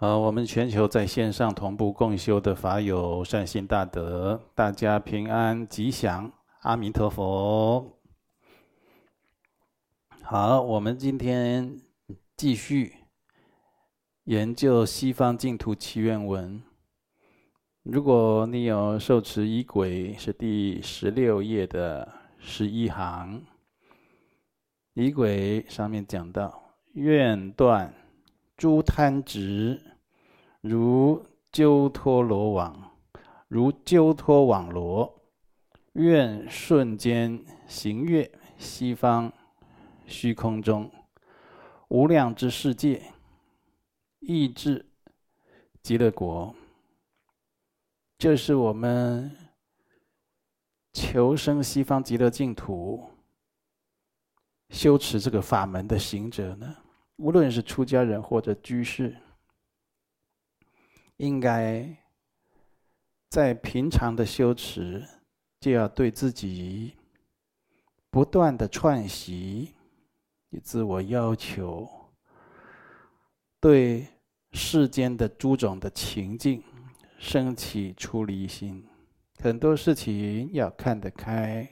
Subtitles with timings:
[0.00, 6.30] 好，我们全球在线上同步共修的法友善心大德，大家平安吉祥，
[6.60, 7.98] 阿弥陀佛。
[10.22, 11.80] 好，我们今天
[12.36, 12.94] 继续
[14.22, 16.62] 研究西方净土祈愿文。
[17.82, 22.08] 如果你有受持仪轨，是第十六页的
[22.38, 23.42] 十一行。
[24.94, 27.92] 仪轨上面讲到，愿断
[28.58, 29.80] 诸贪执。
[30.60, 32.92] 如鸠陀罗网，
[33.46, 35.22] 如鸠陀网罗，
[35.92, 39.32] 愿瞬间行越西方
[40.06, 40.90] 虚空中
[41.88, 43.00] 无量之世界，
[44.18, 44.84] 意至
[45.80, 46.52] 极乐国。
[48.18, 49.34] 这是我们
[50.92, 53.08] 求生西方极乐净土、
[54.70, 56.76] 修持这个法门的行者呢，
[57.18, 59.16] 无论是出家人或者居士。
[61.18, 61.96] 应该
[63.28, 65.04] 在平常的修持，
[65.58, 66.94] 就要对自己
[68.08, 69.74] 不断的串习，
[70.50, 71.90] 以自我要求，
[73.58, 74.06] 对
[74.52, 76.62] 世间的诸种的情境
[77.18, 78.86] 升起出离心。
[79.42, 81.68] 很多事情要看得开，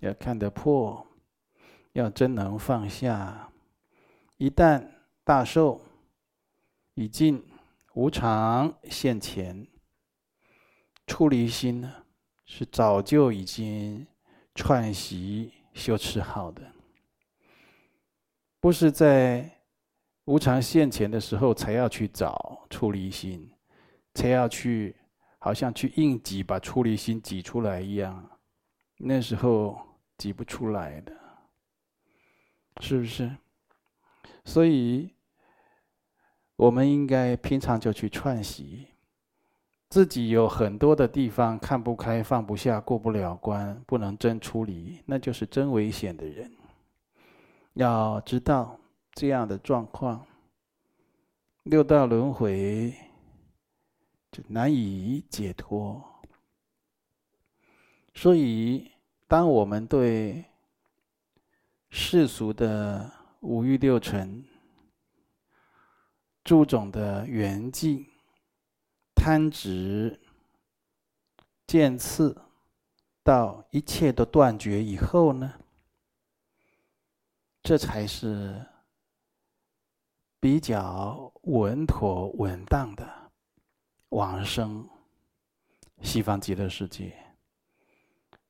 [0.00, 1.04] 要看得破，
[1.94, 3.50] 要真能放下。
[4.36, 4.86] 一旦
[5.24, 5.80] 大寿
[6.94, 7.42] 已尽。
[7.96, 9.68] 无常现前，
[11.06, 12.04] 出离心呢，
[12.44, 14.04] 是早就已经
[14.56, 16.72] 串习修持好的，
[18.58, 19.48] 不是在
[20.24, 23.48] 无常现前的时候才要去找出离心，
[24.14, 24.96] 才要去
[25.38, 28.28] 好像去硬挤把出离心挤出来一样，
[28.96, 29.80] 那时候
[30.18, 31.16] 挤不出来的，
[32.80, 33.30] 是不是？
[34.44, 35.10] 所以。
[36.56, 38.86] 我们应该平常就去串习，
[39.88, 46.48] 自己有很多的地方看不开、放不下、过不了关，不能真出离，那就是真危险的人。
[47.72, 48.78] 要知道
[49.14, 50.24] 这样的状况，
[51.64, 52.94] 六道轮回
[54.30, 56.00] 就难以解脱。
[58.14, 58.92] 所以，
[59.26, 60.44] 当我们对
[61.90, 63.10] 世俗的
[63.44, 64.42] 五欲六尘，
[66.42, 68.06] 诸种的缘境、
[69.14, 70.18] 贪执、
[71.66, 72.40] 见次，
[73.22, 75.60] 到一切都断绝以后呢，
[77.62, 78.64] 这才是
[80.40, 83.30] 比较稳妥稳当的
[84.08, 84.88] 往生
[86.00, 87.14] 西方极乐世界。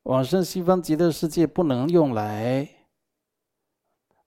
[0.04, 2.68] 往生西方极乐世界不能用来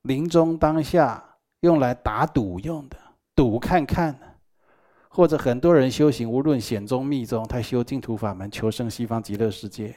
[0.03, 2.97] 临终当下用来打赌用的。
[3.35, 4.39] 赌看看，
[5.09, 9.95] 或者很多人修行，无论显宗密宗，他修净土法门，求生西方极乐世界，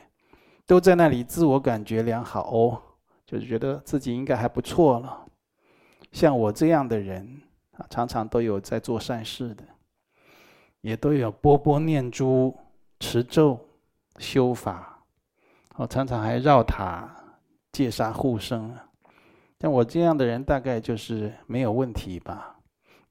[0.66, 2.82] 都在那里自我感觉良好哦，
[3.24, 5.24] 就是觉得自己应该还不错了。
[6.12, 7.40] 像我这样的人
[7.78, 9.64] 啊，常常都有在做善事的，
[10.82, 12.54] 也都有波波念珠、
[12.98, 13.58] 持咒、
[14.18, 15.02] 修法，
[15.76, 17.08] 我常常还绕塔、
[17.72, 18.76] 戒杀护生。
[19.60, 22.58] 像我这样的人，大概就是没有问题吧。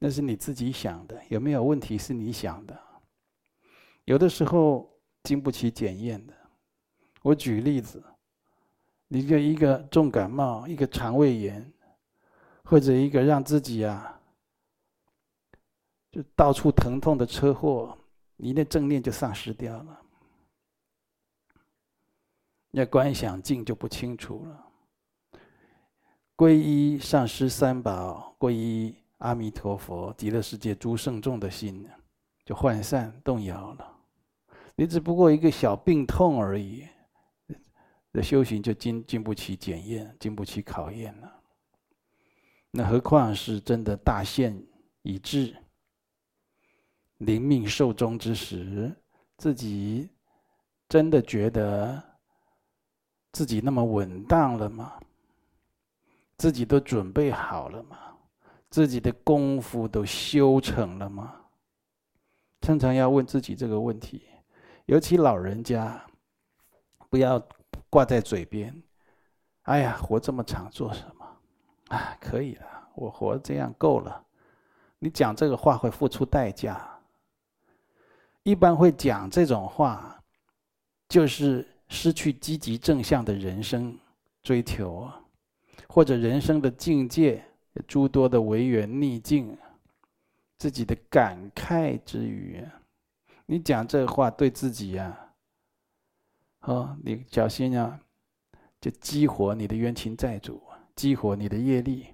[0.00, 2.78] 那是你自己想的，有没有问题是你想的。
[4.04, 4.90] 有的时候
[5.22, 6.34] 经不起检验的。
[7.22, 8.02] 我举例子，
[9.08, 11.72] 你就一个重感冒，一个肠胃炎，
[12.64, 14.20] 或者一个让自己啊，
[16.10, 17.96] 就到处疼痛的车祸，
[18.36, 20.00] 你的正念就丧失掉了，
[22.70, 24.66] 那观想境就不清楚了。
[26.40, 28.96] 皈依上师三宝，皈依。
[29.18, 31.86] 阿弥陀佛，极乐世界诸圣众的心
[32.46, 33.98] 就涣散动摇了。
[34.74, 36.86] 你只不过一个小病痛而已，
[38.10, 41.30] 的修行就经经不起检验，经不起考验了。
[42.70, 44.58] 那何况是真的大限
[45.02, 45.54] 已至，
[47.18, 48.90] 临命寿终之时，
[49.36, 50.08] 自己
[50.88, 52.02] 真的觉得
[53.32, 54.98] 自己那么稳当了吗？
[56.40, 57.98] 自己都准备好了吗？
[58.70, 61.34] 自己的功夫都修成了吗？
[62.62, 64.22] 常常要问自己这个问题，
[64.86, 66.02] 尤其老人家，
[67.10, 67.38] 不要
[67.90, 68.74] 挂在嘴边。
[69.64, 71.26] 哎呀，活这么长做什么？
[71.88, 74.24] 啊，可以了，我活这样够了。
[74.98, 76.88] 你讲这个话会付出代价。
[78.44, 80.18] 一般会讲这种话，
[81.06, 83.94] 就是失去积极正向的人生
[84.42, 85.06] 追求，
[85.90, 87.44] 或者人生的境界。
[87.86, 89.56] 诸多的违缘逆境，
[90.58, 92.82] 自己的感慨之语啊！
[93.46, 95.16] 你讲这话对自己呀，
[96.62, 98.00] 哦，你小心啊，
[98.80, 100.60] 就激活你的冤亲债主，
[100.96, 102.08] 激活你的业力。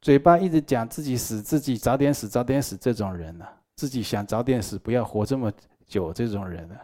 [0.00, 3.44] 嘴巴一直讲自己死，自己早点死，早点死，这种人呢，
[3.74, 5.52] 自己想早点死，不要活这么
[5.86, 6.76] 久，这种人呢，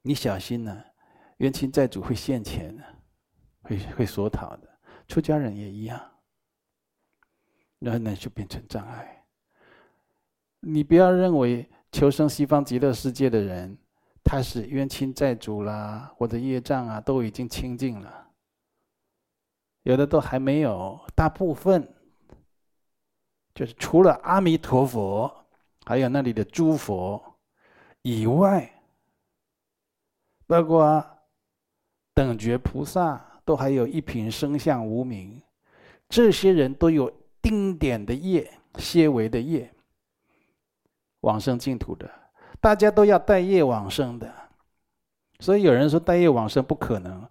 [0.00, 0.82] 你小心呢，
[1.36, 2.82] 冤亲债主会现钱的，
[3.66, 4.68] 会会索讨的。
[5.08, 6.00] 出家人也一样，
[7.78, 9.24] 然后那就变成障碍。
[10.60, 13.78] 你不要认为求生西方极乐世界的人，
[14.24, 18.30] 他是冤亲债主啦，或者业障啊，都已经清净了。
[19.82, 21.94] 有的都还没有，大部分
[23.54, 25.46] 就是除了阿弥陀佛，
[25.84, 27.38] 还有那里的诸佛
[28.02, 28.82] 以外，
[30.48, 31.04] 包括
[32.12, 35.40] 等觉菩萨，都还有一品生相无明，
[36.08, 37.10] 这些人都有
[37.40, 39.72] 丁点的业，些微的业，
[41.20, 42.10] 往生净土的，
[42.60, 44.34] 大家都要带业往生的，
[45.38, 47.26] 所以有人说带业往生不可能。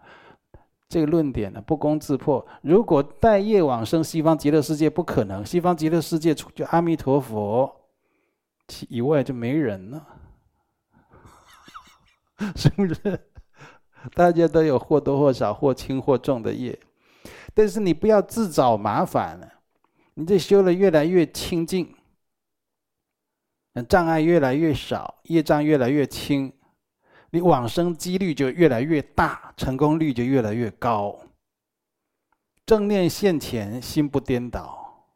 [0.87, 2.45] 这个论点呢，不攻自破。
[2.61, 7.89] 如果带业往生西方极乐世界不可能，西方极乐世界除就阿弥陀佛
[8.87, 10.07] 以外就没人了，
[12.55, 13.19] 是不是？
[14.13, 16.77] 大家都有或多或少、或轻或重的业，
[17.53, 19.53] 但是你不要自找麻烦了。
[20.13, 21.93] 你这修了越来越清净，
[23.89, 26.53] 障碍越来越少，业障越来越轻。
[27.31, 31.19] 你往生几率就越来越大，成功率就越来越高。
[32.65, 35.09] 正念现前，心不颠倒。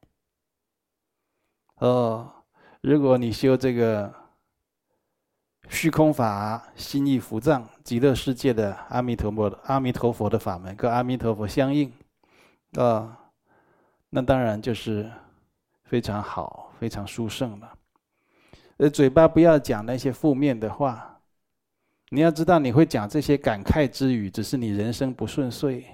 [1.78, 2.44] 哦，
[2.82, 4.14] 如果你修这个
[5.70, 11.90] 虚空法，心意伏藏，极乐世界的阿弥陀佛、阿弥陀佛的法门跟阿弥陀佛相应，
[12.74, 13.18] 啊、
[14.10, 15.10] 那当然就是
[15.84, 17.72] 非常好、非常殊胜了。
[18.78, 21.06] 呃，嘴巴不要讲那些负面的话。
[22.12, 25.86] 你要知道，你会讲这些感慨之语，只是你人生不顺遂，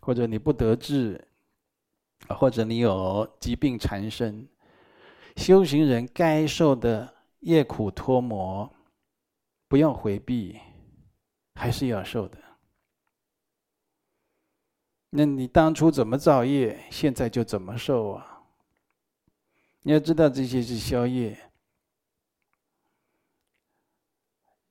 [0.00, 1.26] 或者你不得志，
[2.28, 4.46] 或者你有疾病缠身。
[5.34, 8.74] 修行人该受的业苦拖磨，
[9.68, 10.60] 不要回避，
[11.54, 12.38] 还是要受的。
[15.10, 18.42] 那你当初怎么造业，现在就怎么受啊？
[19.82, 21.50] 你要知道，这些是消业。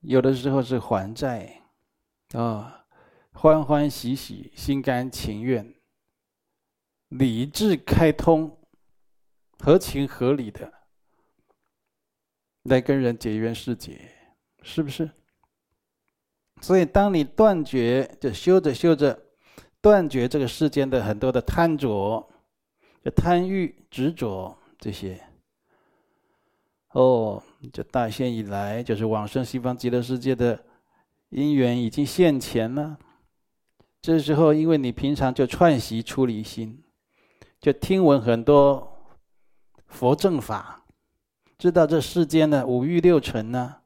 [0.02, 1.64] 有的时候是还债，
[2.34, 2.86] 啊，
[3.32, 5.74] 欢欢喜喜、心甘情愿、
[7.08, 8.62] 理智开通、
[9.58, 10.75] 合情合理的
[12.66, 14.00] 来跟人结缘世结，
[14.62, 15.10] 是不是？
[16.62, 19.20] 所以，当你断绝，就修着修着，
[19.82, 22.28] 断绝这个世间的很多的贪着、
[23.04, 25.20] 就贪欲、执着这些，
[26.92, 27.42] 哦。
[27.74, 30.64] 这大限以来，就是往生西方极乐世界的
[31.30, 32.96] 因缘已经现前了。
[34.02, 36.84] 这时候，因为你平常就串习出离心，
[37.60, 39.18] 就听闻很多
[39.88, 40.75] 佛正法，
[41.66, 43.78] 知道这世间的五欲六尘呢，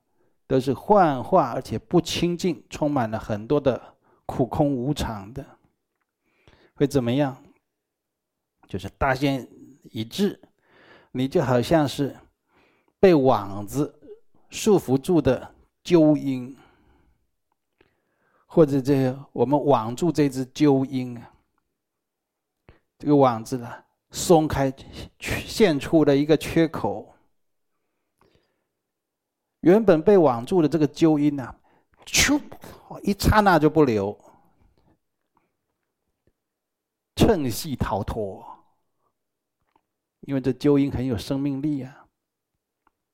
[0.46, 3.96] 都是幻化，而且不清净，充满了很多的
[4.26, 5.46] 苦空无常的，
[6.74, 7.42] 会怎么样？
[8.68, 9.48] 就是大限
[9.92, 10.42] 已至，
[11.14, 12.14] 你就好像是。
[13.00, 13.98] 被网子
[14.50, 15.56] 束缚住的
[15.86, 16.54] 鸠鹰，
[18.46, 21.32] 或者这我们网住这只鸠鹰啊，
[22.98, 23.74] 这个网子呢
[24.12, 24.70] 松开，
[25.18, 27.16] 现出了一个缺口。
[29.62, 31.56] 原本被网住的这个鸠鹰啊，
[32.06, 32.42] 咻，
[33.04, 34.18] 一刹那就不留，
[37.16, 38.46] 趁隙逃脱，
[40.22, 41.96] 因为这鸠鹰很有生命力啊。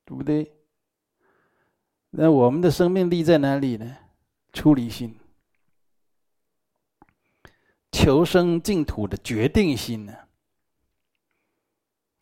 [0.08, 0.54] 对不对？
[2.12, 3.98] 那我们的生命力在哪里呢？
[4.54, 5.20] 出离心，
[7.92, 10.14] 求生净土的决定心呢？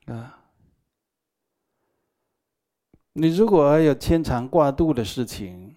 [0.06, 0.43] 啊，
[3.14, 5.76] 你如果还有牵肠挂肚的事情，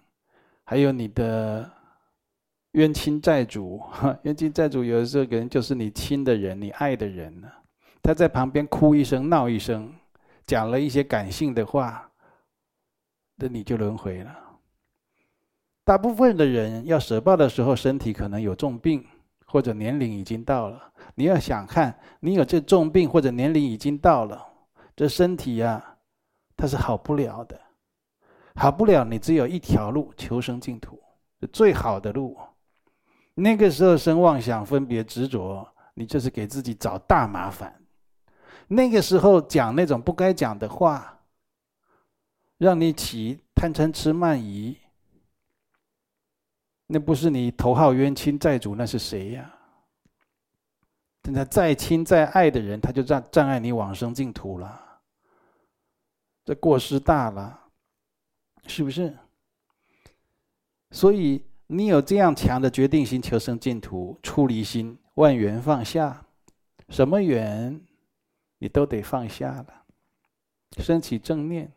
[0.63, 1.71] 还有你的
[2.71, 3.81] 冤亲债主，
[4.23, 7.47] 冤亲债主有的时候可能就是你亲的人、你爱的人呢。
[8.01, 9.93] 他在旁边哭一声、闹一声。
[10.45, 12.09] 讲了一些感性的话，
[13.35, 14.33] 那你就轮回了。
[15.83, 19.05] 大部分的人要舍报的时候，身体可能有重病，
[19.45, 20.81] 或者年龄已经到了。
[21.15, 24.41] 你要想看，你有这重病或者年龄已经到了，
[24.95, 25.96] 这身体呀、啊，
[26.57, 27.57] 他是好不了的，
[28.55, 29.05] 好不了。
[29.05, 30.99] 你只有一条路，求生净土，
[31.53, 32.35] 最好的路。
[33.35, 37.79] 那个时候生妄想、分别执着，你就是给自己找大麻烦。
[38.67, 41.19] 那个时候讲那种不该讲的话，
[42.57, 44.75] 让你起贪嗔痴慢疑，
[46.87, 49.53] 那不是你头号冤亲债主，那是谁呀？
[51.23, 54.86] 现在再亲再爱的人，他就障障碍你往生净土了，
[56.47, 57.59] 这过失大了，
[58.67, 59.13] 是不是？
[60.91, 66.25] 所以你有这样强的决定心，求生净土，出离心，万缘放下，
[66.87, 67.81] 什么缘
[68.59, 69.83] 你都得放下了，
[70.77, 71.69] 升起正念，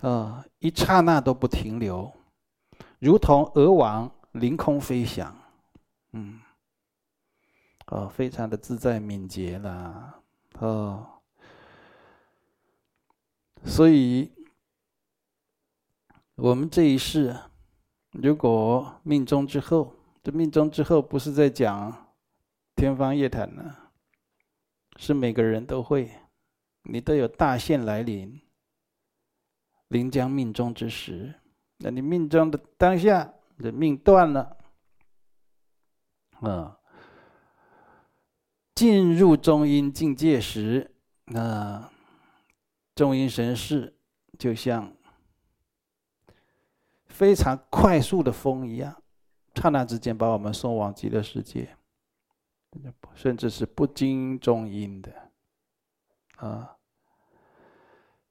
[0.00, 2.10] 啊、一刹那都不停留，
[2.98, 5.36] 如同鹅王凌空飞翔，
[6.12, 6.40] 嗯。
[7.88, 10.18] 哦，非常的自在敏捷啦，
[10.60, 11.15] 哦，
[13.66, 14.32] 所以
[16.36, 17.36] 我们这一世，
[18.12, 19.92] 如果命中之后，
[20.22, 22.14] 这命中之后不是在讲
[22.76, 23.76] 天方夜谭呢，
[24.96, 26.10] 是每个人都会，
[26.84, 28.40] 你都有大限来临，
[29.88, 31.34] 临将命中之时，
[31.78, 34.56] 那你命中的当下，的命断了，
[36.40, 36.78] 啊。
[38.74, 40.94] 进入中阴境界时，
[41.24, 41.90] 那
[42.96, 43.94] 中阴神识
[44.38, 44.92] 就像
[47.06, 49.02] 非常快速的风一样，
[49.54, 51.76] 刹那之间把我们送往极乐世界，
[53.14, 55.12] 甚至是不经中阴的
[56.36, 56.76] 啊。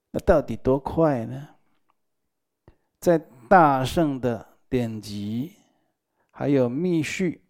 [0.09, 1.49] 那到底多快呢？
[2.99, 5.53] 在大圣的典籍，
[6.31, 7.43] 还有密续。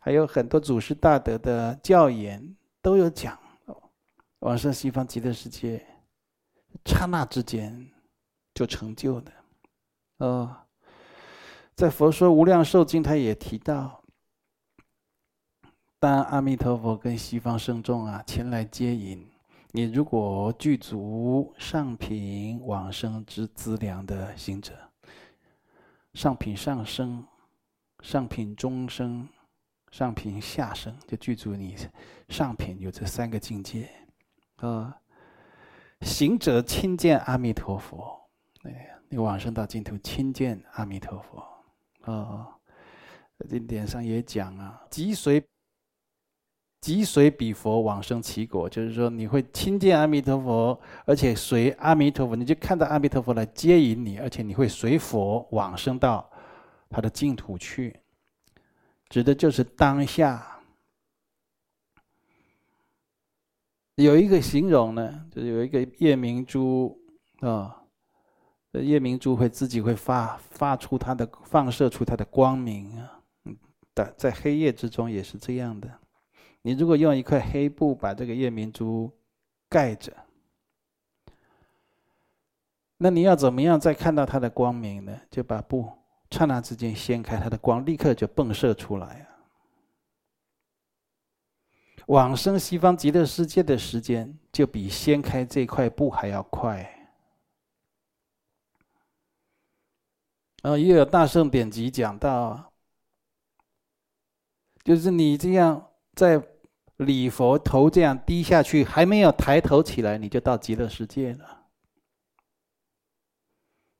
[0.00, 3.36] 还有很多祖师大德的教言都有讲，
[4.40, 5.84] 往生西方极乐世界，
[6.84, 7.90] 刹那之间
[8.54, 9.32] 就成就的。
[10.18, 10.56] 哦，
[11.74, 14.02] 在《佛说无量寿经》，他也提到，
[15.98, 19.26] 当阿弥陀佛跟西方圣众啊前来接引，
[19.72, 24.74] 你如果具足上品往生之资粮的行者，
[26.14, 27.26] 上品上生，
[28.02, 29.28] 上品中生。
[29.92, 31.74] 上品下生就具足你
[32.28, 33.88] 上品有这三个境界，
[34.56, 34.96] 啊，
[36.00, 38.18] 行者亲见阿弥陀佛，
[38.62, 42.48] 哎，你往生到净土亲见阿弥陀佛，啊，
[43.48, 45.44] 经典上也讲啊，即随
[46.80, 56.30] 即随彼佛往生其国，就是说你会亲见阿弥陀佛，而且随阿弥陀佛，你就看到阿弥陀佛来接引你，而且你会随佛往生到
[56.88, 58.00] 他的净土去。
[59.08, 60.55] 指的就是当下，
[63.96, 66.98] 有一个形容呢，就是有一个夜明珠
[67.40, 67.82] 啊，
[68.72, 73.20] 夜明珠会自己会发发出它的放射出它的光明啊，
[73.94, 75.90] 在在黑夜之中也是这样的。
[76.62, 79.10] 你如果用一块黑布把这个夜明珠
[79.68, 80.12] 盖着，
[82.98, 85.20] 那你要怎么样再看到它的光明呢？
[85.30, 85.88] 就把布。
[86.28, 89.35] 刹那之间掀开，它的光立刻就迸射出来啊！
[92.06, 96.78] 往生西方极乐世界的时间，就比掀开这块布还要快。
[100.62, 102.72] 然后也有大圣典籍讲到，
[104.82, 106.42] 就是你这样在
[106.96, 111.66] 礼佛头这样低下去，还没有抬头起来，你就到极乐世界了。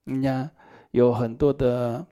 [0.04, 0.50] 人家
[0.90, 2.06] 有很多的。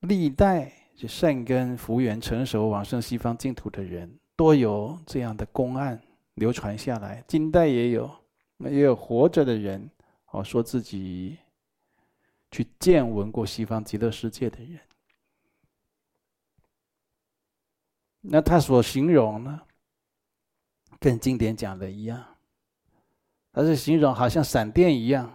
[0.00, 6.00] 历代就善根福缘成熟往生西方净土的人，多有这样的公案
[6.34, 7.22] 流传下来。
[7.28, 8.10] 近代也有，
[8.60, 9.90] 也有活着的人
[10.30, 11.36] 哦，说自己
[12.50, 14.80] 去见闻过西方极乐世界的人。
[18.22, 19.60] 那他所形容呢，
[20.98, 22.24] 跟经典讲的一样，
[23.52, 25.30] 他是形容好像闪电一样，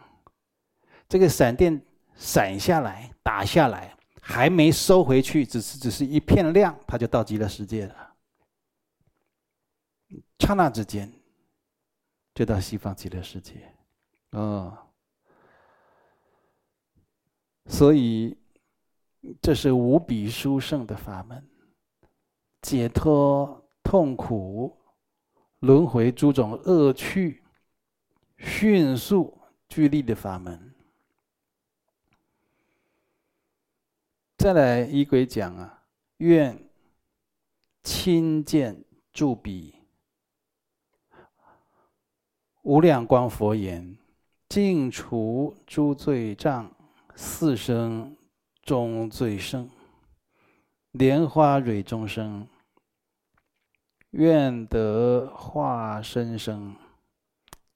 [1.07, 1.79] 这个闪电
[2.15, 3.95] 闪下来，打下来。
[4.21, 8.15] 还没收回去，只是只是一片亮，他就到极乐世界了。
[10.39, 11.11] 刹那之间，
[12.33, 13.73] 就到西方极乐世界，
[14.31, 14.77] 哦。
[17.65, 18.37] 所以，
[19.41, 21.47] 这是无比殊胜的法门，
[22.61, 24.77] 解脱痛苦、
[25.59, 27.43] 轮回诸种恶趣，
[28.37, 29.37] 迅速
[29.67, 30.70] 具力的法门。
[34.41, 35.83] 再来依轨讲啊，
[36.17, 36.67] 愿
[37.83, 38.83] 亲见
[39.13, 39.75] 住彼
[42.63, 43.95] 无量光佛言，
[44.49, 46.75] 尽除诸罪障，
[47.13, 48.17] 四生
[48.63, 49.69] 终最胜，
[50.89, 52.47] 莲花蕊中生，
[54.09, 56.75] 愿得化身生，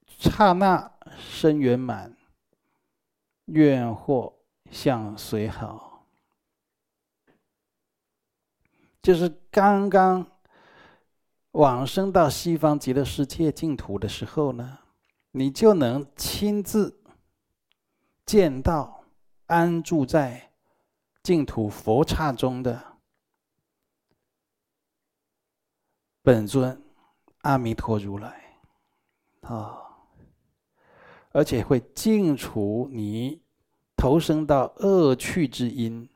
[0.08, 2.18] 刹那生圆满，
[3.46, 4.34] 愿获
[4.72, 5.95] 相随好。
[9.06, 10.26] 就是刚刚
[11.52, 14.80] 往生到西方极乐世界净土的时候呢，
[15.30, 17.04] 你就能亲自
[18.26, 19.04] 见到
[19.46, 20.50] 安住在
[21.22, 22.98] 净土佛刹中的。
[26.24, 26.82] 本尊
[27.42, 28.58] 阿弥陀如来，
[29.42, 29.84] 啊，
[31.30, 33.44] 而且会净除你
[33.96, 36.10] 投生到恶趣之因，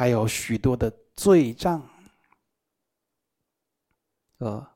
[0.00, 1.78] 还有许多的罪障，
[4.38, 4.74] 啊，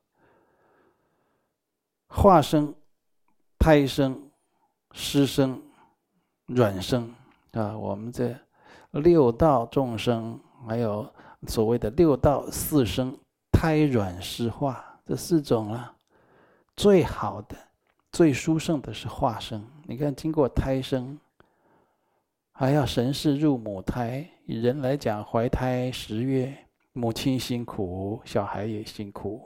[2.05, 2.71] 化生、
[3.57, 4.29] 胎生、
[4.91, 5.59] 湿生、
[6.45, 7.11] 软生
[7.53, 8.37] 啊，我们这
[8.91, 11.11] 六道众生，还有
[11.47, 13.17] 所谓的六道四生。
[13.51, 15.95] 胎软湿化这四种啊，
[16.75, 17.57] 最好的、
[18.11, 19.67] 最殊胜的是化生。
[19.85, 21.19] 你看，经过胎生，
[22.57, 24.25] 还要神是入母胎。
[24.45, 26.57] 以人来讲，怀胎十月，
[26.93, 29.41] 母亲辛苦，小孩也辛苦。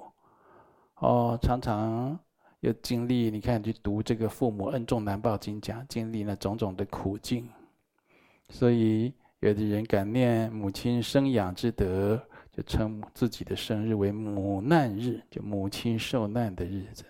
[0.97, 2.19] 哦，常常
[2.59, 3.31] 有经历。
[3.31, 7.49] 你看，去读这个《父母恩重难报经》，讲经历了种种的苦境。
[8.49, 12.21] 所以，有的人感念母亲生养之德。
[12.51, 17.05] 就称自己的生日为母难日，就母亲受难的日子。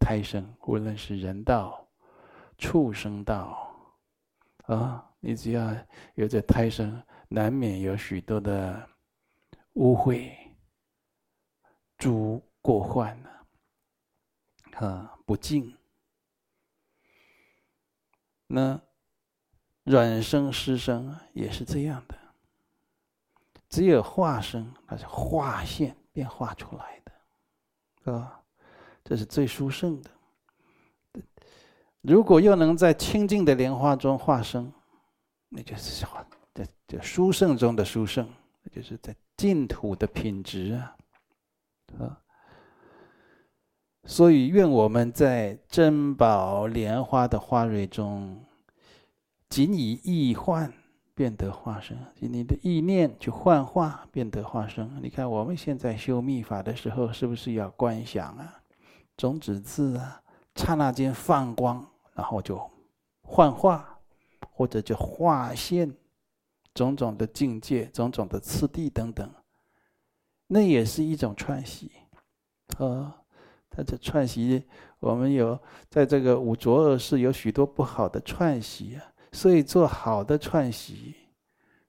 [0.00, 1.86] 胎生，无论是人道、
[2.56, 3.67] 畜生道，
[4.68, 5.74] 啊，你只要
[6.14, 8.86] 有这胎生，难免有许多的
[9.74, 10.30] 污秽、
[11.96, 13.30] 诸过患呢，
[14.76, 15.74] 啊，不净。
[18.46, 18.78] 那
[19.84, 22.14] 软生、湿生也是这样的。
[23.70, 27.02] 只有化生，它是化现变化出来
[28.04, 28.42] 的，啊，
[29.02, 30.10] 这是最殊胜的。
[32.02, 34.72] 如果又能在清净的莲花中化生，
[35.48, 36.06] 那就是
[36.54, 38.28] 在这殊胜中的殊胜，
[38.62, 40.96] 那就是在净土的品质啊，
[41.98, 42.20] 啊。
[44.04, 48.44] 所以愿我们在珍宝莲花的花蕊中，
[49.48, 50.72] 仅以意换。
[51.14, 54.88] 变得化生，你的意念去幻化，变得化生。
[55.02, 58.54] 你看我们现在修密法的时候，是不是要观想啊？
[59.16, 60.22] 种子字啊，
[60.58, 62.60] 刹那间放光，然后就
[63.22, 63.96] 幻化，
[64.50, 65.94] 或者就化现
[66.74, 69.30] 种种的境界、种种的次第等等。
[70.48, 71.92] 那也是一种串习，
[72.78, 73.14] 啊，
[73.70, 74.64] 它这串习，
[74.98, 75.56] 我们有
[75.88, 79.04] 在这个五浊恶世有许多不好的串习啊。
[79.30, 81.14] 所以做好的串习，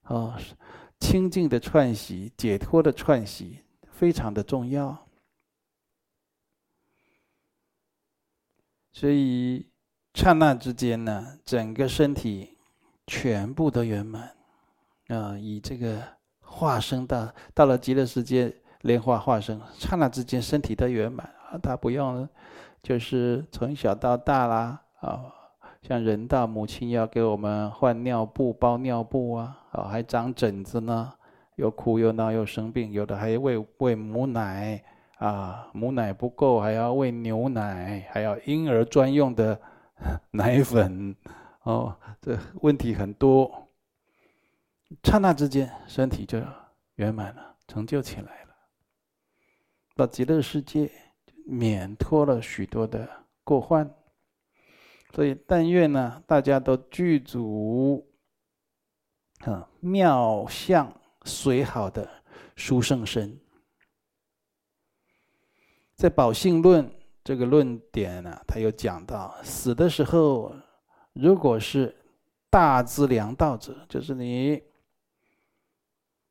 [0.02, 0.38] 啊，
[1.00, 3.58] 清净的串习、解脱的串习，
[3.90, 4.96] 非常的重要。
[8.92, 9.70] 所以
[10.14, 12.58] 刹那之间呢，整个身体
[13.06, 14.34] 全部都圆满，
[15.08, 16.02] 啊，以这个
[16.40, 22.28] 化身到到了极乐世界莲花化身，刹那之间身体都圆满啊，他不用，
[22.82, 25.34] 就是从小到大啦，啊。
[25.82, 31.10] 像人到母亲要给我们换尿布、包尿布啊，啊，还长疹子呢，
[31.56, 34.84] 又哭又闹又生病，有的还喂喂母奶
[35.20, 39.60] 啊，母奶不够还要喂牛奶，还要婴儿专用的
[40.32, 41.14] 奶粉，
[41.62, 43.68] 哦，这问题很多。
[45.02, 46.40] 刹那之间，身体就
[46.94, 48.54] 圆满了，成就起来了，
[49.94, 50.90] 到极乐世界
[51.44, 53.06] 免脱了许多的
[53.44, 53.88] 过患。
[55.12, 58.08] 所以，但愿呢，大家都具足
[59.40, 60.90] 啊妙相
[61.24, 62.08] 随好的
[62.56, 63.38] 殊胜身。
[66.00, 66.88] 在《宝性论》
[67.22, 70.50] 这个论点呢，他有讲到，死的时候，
[71.12, 71.94] 如果是
[72.48, 74.62] 大资粮道者，就是你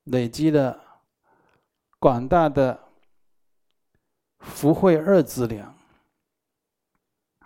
[0.05, 0.83] 累积了
[1.99, 2.79] 广大的
[4.39, 5.77] 福慧二资粮，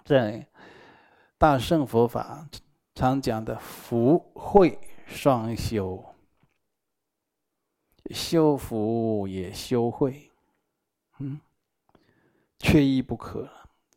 [0.06, 0.48] 在。
[1.38, 2.48] 大乘佛法
[2.96, 6.02] 常讲的福慧双修，
[8.12, 10.32] 修福也修慧，
[11.20, 11.42] 嗯，
[12.64, 13.48] 缺一不可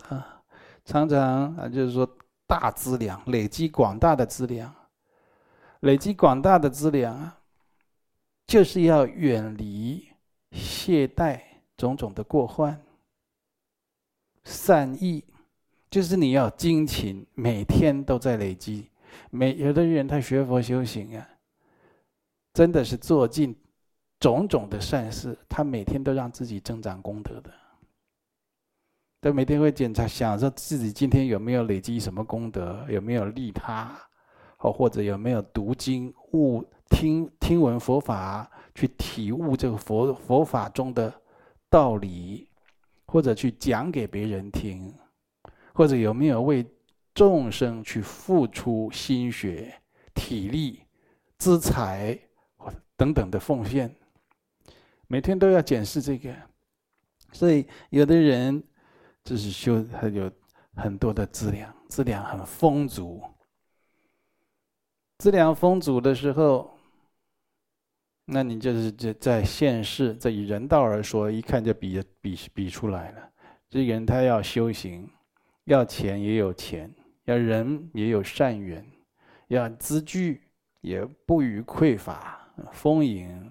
[0.09, 0.43] 啊。
[0.85, 2.07] 常常啊，就是说
[2.47, 4.73] 大资粮，累积广大的资粮，
[5.81, 7.39] 累积广大的资粮啊，
[8.47, 10.07] 就是要远离
[10.51, 11.41] 懈怠
[11.77, 12.79] 种种的过患，
[14.45, 15.25] 善意。
[15.89, 18.91] 就是你要精勤，每天都在累积。
[19.31, 21.27] 每有的人他学佛修行啊，
[22.53, 23.57] 真的是做尽
[24.21, 27.51] 种种的善事，他每天都让自己增长功德的。
[29.19, 33.91] 都每天会检查，想说自己今天有没有累积什么功德，有没有利他，
[34.59, 41.13] 哦，或者有没有读经悟听听闻佛法，去体悟这个佛佛法中的
[41.69, 42.49] 道理，
[43.07, 44.95] 或者去讲给别人听，
[45.73, 46.65] 或者有没有为
[47.15, 49.75] 众生去付出心血、
[50.15, 50.83] 体力、
[51.39, 52.17] 资财
[52.59, 53.93] 或等等的奉献，
[55.09, 56.33] 每天都要检视这个。
[57.33, 58.63] 所以有的人。
[59.27, 60.31] 这是修，他有
[60.77, 63.21] 很多的资粮，资粮很丰足。
[65.19, 66.71] 资粮丰足的时候，
[68.25, 73.29] 那你就是在在现世，在以人道而说，一看就比比比出来了。
[73.69, 75.11] 这个人他要修行，
[75.65, 76.89] 要钱也有钱，
[77.25, 78.87] 要人也有善缘，
[79.49, 80.41] 要资具
[80.83, 83.51] 也不虞匮乏，丰盈。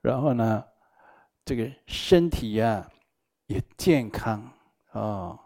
[0.00, 0.64] 然后呢，
[1.44, 2.90] 这个身体呀、
[3.48, 4.50] 也健康。
[4.92, 5.38] 哦，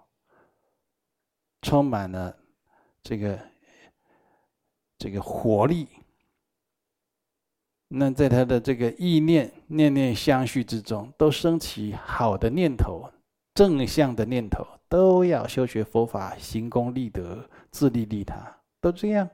[1.62, 2.36] 充满了
[3.02, 3.38] 这个
[4.98, 5.88] 这个活力。
[7.88, 13.10] 那在他的这个意念念念相续之中，都升起好的念头、
[13.52, 19.28] 正向的念头，都要修学佛法、行功立德、自利利他，都这样。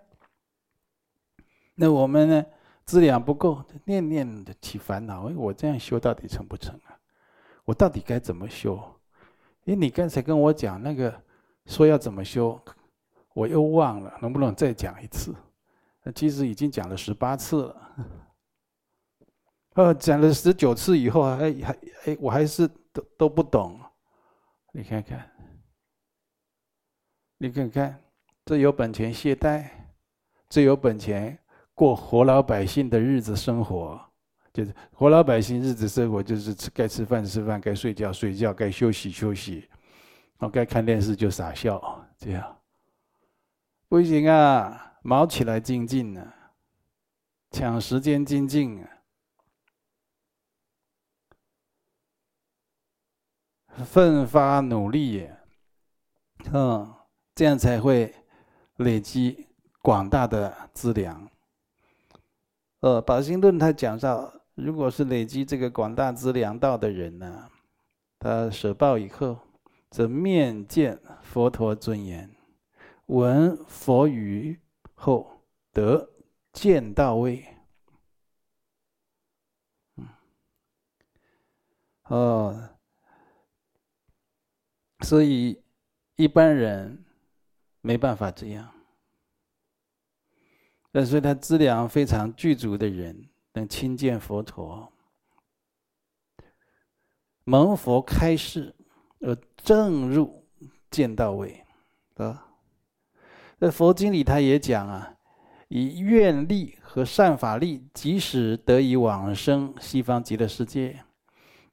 [1.77, 2.45] 那我们呢，
[2.85, 5.27] 资粮不够，念念的起烦恼。
[5.37, 6.99] 我这样修到底成不成啊？
[7.65, 8.83] 我到底该怎么修？
[9.69, 11.15] 哎，你刚才跟我讲那个，
[11.67, 12.59] 说要怎么修，
[13.35, 15.35] 我又忘了，能不能再讲一次？
[16.03, 17.97] 那其实已经讲了十八次了，
[19.75, 23.79] 呃，讲了十九次以后，还还哎，我还是都都不懂。
[24.73, 25.31] 你看看，
[27.37, 28.03] 你看看，
[28.47, 29.69] 这有本钱懈怠，
[30.49, 31.39] 这有本钱
[31.75, 34.08] 过活老百姓的日子生活。
[34.53, 39.69] 就是活老百姓日子生活，就是该吃饭吃饭，该睡觉睡觉，该休息休息，
[40.39, 42.61] 哦，该看电视就傻笑，这样
[43.89, 44.99] 不行啊！
[45.03, 46.33] 忙起来精进呢，
[47.51, 48.91] 抢时间精进啊，
[53.85, 55.29] 奋发努力，
[56.53, 56.95] 嗯，
[57.35, 58.15] 这样才会
[58.77, 59.47] 累积
[59.83, 61.31] 广大的资粮。
[62.81, 64.38] 呃，《宝兴论》他讲到。
[64.59, 67.49] 如果是累积这个广大资粮道的人呢，
[68.19, 69.39] 他舍报以后，
[69.89, 72.29] 则面见佛陀尊严，
[73.07, 74.59] 闻佛语
[74.95, 76.11] 后得
[76.53, 77.47] 见道位。
[79.97, 80.09] 嗯，
[82.07, 82.71] 哦，
[85.05, 85.63] 所以
[86.17, 87.05] 一般人
[87.81, 88.75] 没办法这样，
[90.91, 93.29] 但是他资粮非常具足的人。
[93.59, 94.93] 能亲见佛陀，
[97.43, 98.77] 蒙佛开示，
[99.21, 100.47] 而正入
[100.91, 101.65] 见道位，
[102.15, 102.47] 啊，
[103.59, 105.17] 在佛经里他也讲啊，
[105.67, 111.05] 以愿力和善法力，即使得以往生西方极乐世界，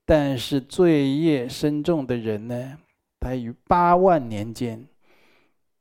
[0.05, 2.79] 但是罪业深重的人呢，
[3.19, 4.87] 他于八万年间，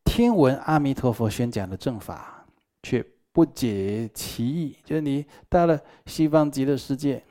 [0.04, 2.46] 听闻阿弥陀佛宣讲的正法，
[2.82, 3.13] 却。
[3.34, 7.24] 不解其意，就是你到了西方极乐世界，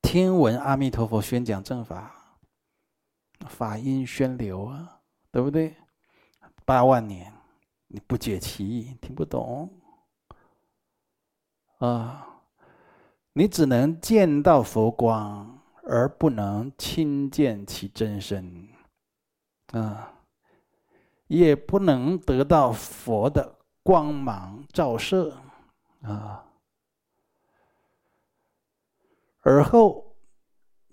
[0.00, 2.38] 听闻阿弥陀佛宣讲正法，
[3.48, 5.00] 法音宣流啊，
[5.32, 5.74] 对不对？
[6.64, 7.32] 八万年，
[7.88, 9.68] 你不解其意，听不懂
[11.78, 12.40] 啊，
[13.32, 18.68] 你只能见到佛光，而不能亲见其真身
[19.72, 20.22] 啊，
[21.26, 23.58] 也不能得到佛的。
[23.84, 25.36] 光芒照射，
[26.00, 26.46] 啊，
[29.42, 30.16] 而后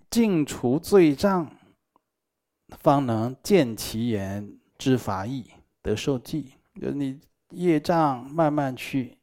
[0.09, 1.49] 净除罪障，
[2.67, 5.49] 方能见其言知法义，
[5.81, 6.55] 得受记。
[6.75, 9.17] 就是你业障慢慢去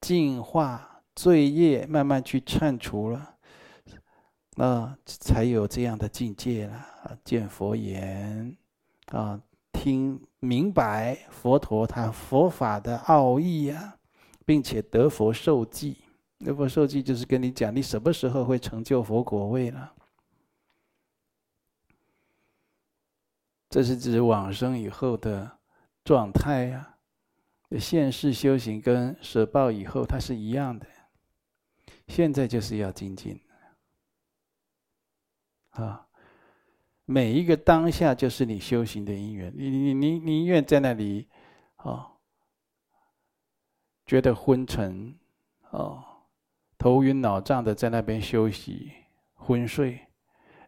[0.00, 3.36] 净化，罪业慢慢去铲除了，
[4.56, 6.86] 那才有这样的境界了。
[7.22, 8.56] 见佛言，
[9.08, 9.38] 啊。
[9.84, 13.98] 听明白佛陀他佛法的奥义呀，
[14.46, 15.98] 并且得佛受记。
[16.38, 19.94] 得佛受记就是跟你讲，你什么时候会成就佛果位了。
[23.68, 25.58] 这是指往生以后的
[26.02, 26.96] 状态呀。
[27.78, 30.86] 现世修行跟舍报以后它是一样的。
[32.08, 33.38] 现在就是要精进
[35.72, 36.03] 啊。
[37.06, 41.28] 每一个当下就是你修行的因缘，你你你宁愿在那里，
[41.76, 42.12] 哦，
[44.06, 45.14] 觉得昏沉，
[45.70, 46.02] 哦，
[46.78, 48.90] 头晕脑胀的在那边休息
[49.34, 50.06] 昏睡，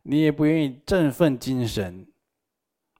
[0.02, 2.06] 你也不愿意振奋精神，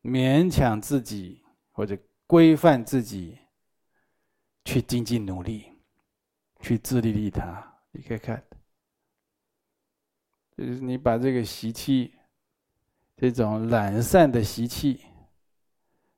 [0.03, 3.39] 勉强自己或者规范自己
[4.65, 5.73] 去精进努力，
[6.61, 7.75] 去自利利他。
[7.93, 8.43] 你可以看，
[10.57, 12.15] 就是你把这个习气，
[13.17, 15.01] 这种懒散的习气，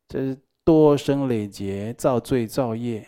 [0.08, 3.06] 这是多生累劫造罪造业。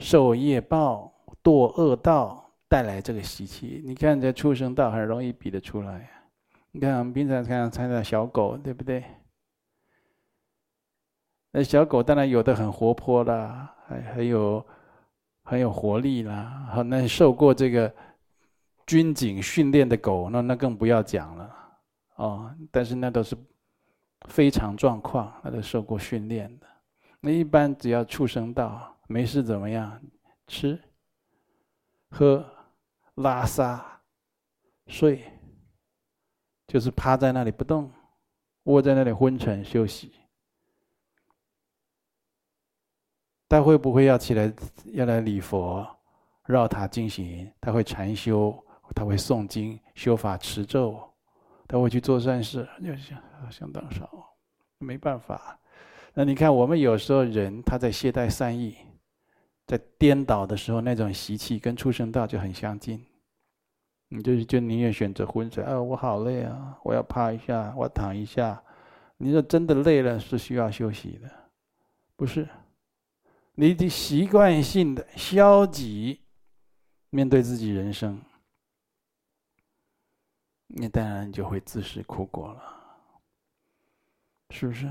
[0.00, 6.10] 受业报、堕恶道带来这个习气，你看在畜生道很容易比得出来。
[6.72, 9.04] 你看我们平常看看到小狗，对不对？
[11.52, 14.66] 那小狗当然有的很活泼啦，还很有
[15.44, 16.68] 很有活力啦。
[16.72, 17.94] 好，那受过这个
[18.84, 21.63] 军警训练的狗，那那更不要讲了
[22.14, 22.54] 哦。
[22.70, 23.36] 但是那都是
[24.28, 26.66] 非常状况，那都受过训练的。
[27.20, 28.90] 那一般只要畜生道。
[29.06, 30.00] 没事怎么样？
[30.46, 30.82] 吃、
[32.08, 32.42] 喝、
[33.16, 34.00] 拉撒、
[34.86, 35.22] 睡，
[36.66, 37.92] 就是趴在那里不动，
[38.62, 40.14] 窝在那里昏沉休息。
[43.46, 44.50] 他会不会要起来
[44.86, 45.86] 要来礼佛、
[46.46, 47.52] 绕塔进行？
[47.60, 48.58] 他会禅修，
[48.94, 51.13] 他会诵经、修法持咒，
[51.66, 53.18] 他会去做善事，就相
[53.50, 54.08] 相当少，
[54.78, 55.58] 没办法。
[56.14, 58.76] 那你看，我们有时候人他在懈怠善意。
[59.66, 63.02] 在颠倒的时候，那种习气跟畜生道就很相近。
[64.08, 65.80] 你就是就宁愿选择昏睡啊！
[65.80, 66.78] 我好累啊！
[66.84, 68.62] 我要趴一下，我躺一下。
[69.16, 71.30] 你说真的累了，是需要休息的，
[72.14, 72.46] 不是？
[73.54, 76.20] 你的习惯性的消极
[77.08, 78.20] 面对自己人生，
[80.76, 82.62] 你当然就会自食苦果了，
[84.50, 84.90] 是不是？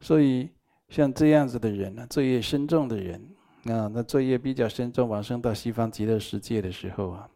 [0.00, 0.50] 所以
[0.88, 3.34] 像这样子的人呢，罪业深重的人。
[3.64, 7.30] 啊，那罪业比较深重，往生到西方极乐世界的时候啊，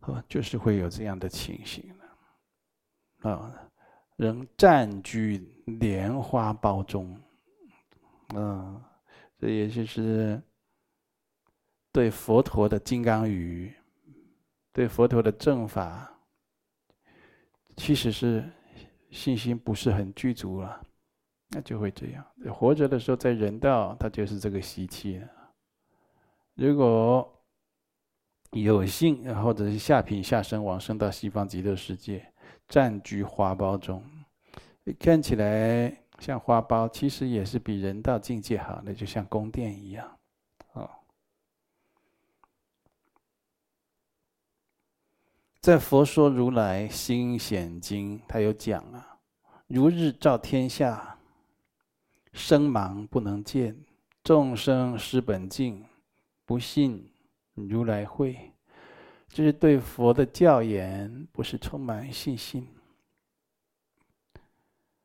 [0.00, 1.88] 啊，就是会有这样的情形
[3.20, 3.70] 啊，
[4.16, 7.16] 仍占据莲花苞中，
[8.34, 8.82] 嗯，
[9.38, 10.42] 这也就是
[11.92, 13.72] 对佛陀的金刚语，
[14.74, 16.12] 对佛陀的正法，
[17.76, 18.44] 其实是
[19.10, 20.80] 信心不是很具足了。
[21.50, 25.22] 那就会这样，活着的时候在人道，他就是这个习气。
[26.54, 27.32] 如果
[28.50, 32.26] 有幸，或者是下品下生往生到西方极乐世界，
[32.66, 34.02] 暂居花苞中，
[34.98, 40.18] 看起来像花苞，其实也是比人道境界好的，就像宫殿一样。
[40.72, 40.90] 啊，
[45.64, 49.16] 在《佛说如来心显经》，他有讲啊，
[49.66, 51.18] 如日照天下。
[52.34, 53.74] 生盲不能见，
[54.22, 55.82] 众生失本净，
[56.44, 57.10] 不信
[57.54, 58.52] 如来会。
[59.28, 62.68] 就是对佛的教言不是充满信心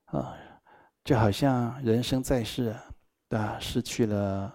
[0.08, 0.36] 啊，
[1.06, 2.76] 就好像人生在世
[3.30, 4.54] 啊，失去了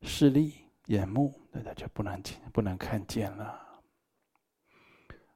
[0.00, 0.54] 视力
[0.86, 3.61] 眼目，那他就不能见不能看见了。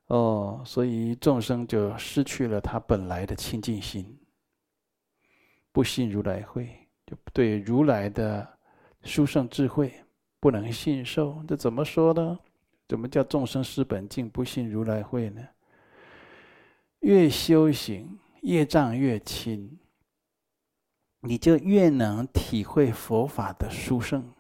[0.07, 4.19] 哦，所以众生就失去了他本来的清净心。
[5.73, 8.59] 不信如来会，就对如来的
[9.03, 9.93] 殊胜智慧
[10.41, 11.43] 不能信受。
[11.47, 12.39] 这怎么说呢？
[12.89, 15.47] 怎么叫众生失本净，不信如来会呢？
[17.01, 19.79] 越修行，业障越轻，
[21.21, 24.33] 你就越能体会佛法的殊胜。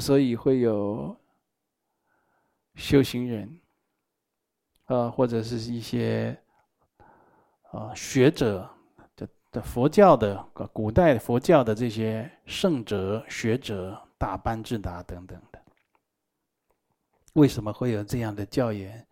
[0.00, 1.16] 所以会有
[2.76, 3.60] 修行人
[4.84, 6.40] 啊，或者是一些。
[7.72, 8.70] 啊，学者
[9.16, 15.60] 的的佛教的古代佛教的这些圣哲学者，大班智达等等的，
[17.34, 19.04] 为什么会有这样的教言？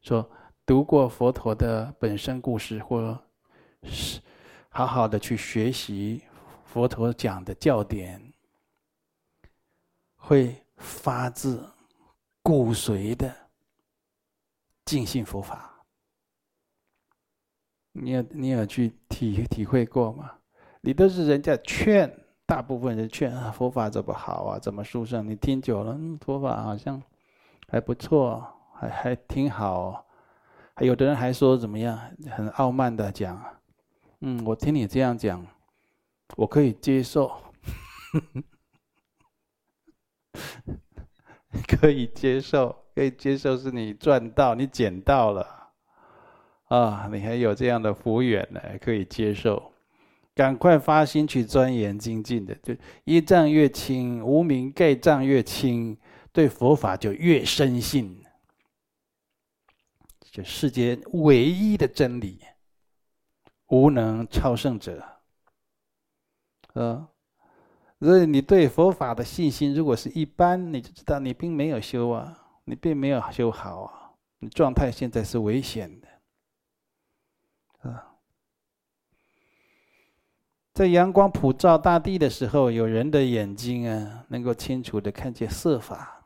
[0.00, 0.28] 说
[0.64, 3.16] 读过佛陀的本身故事，或
[3.84, 4.20] 是
[4.70, 6.22] 好好的去学习
[6.64, 8.32] 佛陀讲的教典，
[10.16, 11.62] 会发自
[12.48, 13.30] 骨髓的
[14.86, 15.84] 尽信佛法。
[17.92, 20.32] 你有你有去体体会过吗？
[20.80, 22.10] 你都是人家劝，
[22.46, 25.28] 大部分人劝啊，佛法怎么好啊，怎么殊胜？
[25.28, 27.02] 你听久了，嗯，佛法好像
[27.68, 30.06] 还不错，还还挺好。
[30.74, 33.44] 还有的人还说怎么样，很傲慢的讲，
[34.20, 35.46] 嗯，我听你这样讲，
[36.34, 37.30] 我可以接受，
[41.66, 45.70] 可以接受，可以接受，是你赚到，你捡到了。
[46.68, 49.72] 啊，你还有这样的福缘呢，可以接受。
[50.34, 55.96] 赶快发心去钻研精进的，就业障越轻，无明盖障越轻，
[56.32, 58.22] 对佛法就越深信。
[60.30, 62.38] 就世间唯一的真理，
[63.68, 65.02] 无能超胜者。
[66.74, 67.08] 啊，
[68.00, 76.08] 所以你对佛法的信心如果是一般，你就知道你并没有修啊，你并没有修好啊，你状态现在是危险的。
[77.90, 78.14] 啊，
[80.74, 86.24] 在阳光普照大地的时候，有人的眼睛啊，能够清楚的看见色法，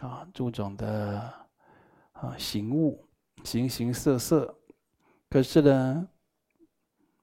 [0.00, 1.32] 啊，诸种的
[2.12, 3.06] 啊形物。
[3.42, 4.54] 形形色色，
[5.30, 6.06] 可是呢，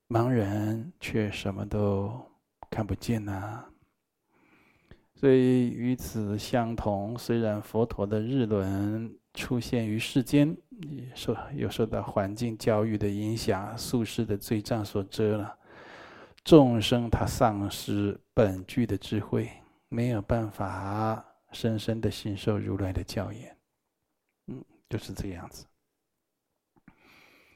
[0.08, 2.12] 盲人却什么都
[2.72, 3.64] 看不见呐、
[5.20, 10.56] 所以与此相同，虽然佛陀的日轮出现于世间，
[11.16, 15.58] 受又受到环境教育的影响，宿世的罪障所遮了，
[16.44, 19.50] 众生他丧失本具的智慧，
[19.90, 23.58] 没有办法深深的信受如来的教言。
[24.46, 25.66] 嗯，就是这样子。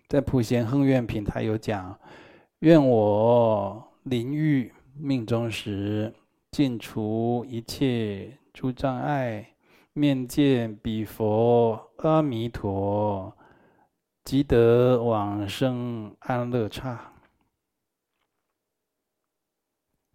[0.08, 1.95] 在普贤恒愿品，他有讲：
[2.62, 6.12] 愿我临欲命中时，
[6.51, 9.55] 尽除一切诸障碍，
[9.93, 13.37] 面见彼佛阿弥陀，
[14.25, 17.13] 即得往生安乐刹。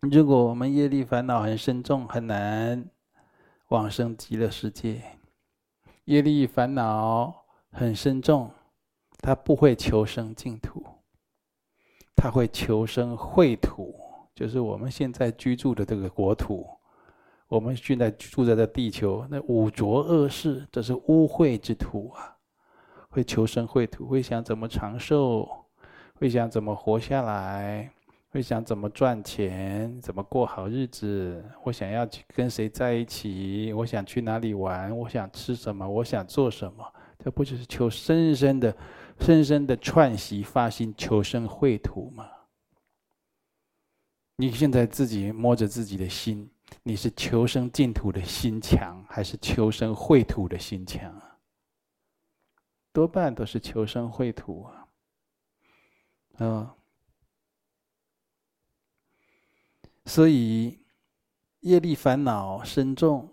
[0.02, 2.90] 如果我们业力烦恼很深重，很难
[3.68, 5.02] 往生极乐世界。
[6.04, 8.50] 业力烦恼很深重。
[9.18, 10.84] 他不会求生净土，
[12.14, 13.98] 他会求生秽土，
[14.36, 16.64] 就是我们现在居住的这个国土。
[17.48, 22.36] 我们现在住在这地球，那五浊恶世，这是污秽之土啊！
[23.08, 25.48] 会求生秽土，会想怎么长寿，
[26.16, 27.90] 会想怎么活下来，
[28.30, 31.42] 会想怎么赚钱，怎么过好日子。
[31.64, 36.84] 我想要去跟谁在一起，我想去哪里玩，我想吃什么，我想做什么。
[37.18, 38.76] 这不就是求深深的？
[39.18, 42.26] 深深的串习发心求生秽土吗？
[44.36, 46.50] 你现在自己摸着自己的心，
[46.82, 51.38] 你是求生净土的心强，还是求生秽土的心强啊？
[52.92, 54.88] 多半都是求生秽土啊！
[56.38, 56.74] 啊，
[60.04, 60.78] 所以
[61.60, 63.28] 业力烦恼深重，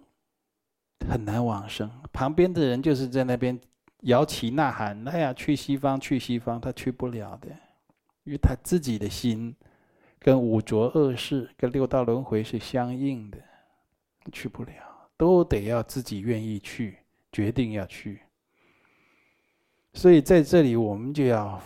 [1.07, 1.89] 很难往生。
[2.11, 3.59] 旁边的人就是在那边。
[4.03, 7.47] 摇旗呐喊，哎呀，去西方，去西方，他去不了的，
[8.25, 9.55] 因为他自己的心
[10.23, 13.37] 跟五浊恶世、跟六道轮回是相应的，
[14.31, 14.71] 去不了，
[15.17, 16.97] 都得要自己愿意去，
[17.31, 18.21] 决定要去。
[19.93, 21.61] 所以在这里，我们就要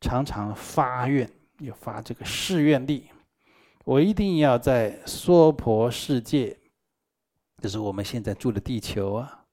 [0.00, 1.28] 常常发愿，
[1.60, 3.08] 要发这个誓愿力，
[3.84, 6.56] 我一定要在娑婆世界，
[7.62, 9.46] 就是我们现在住的地球啊，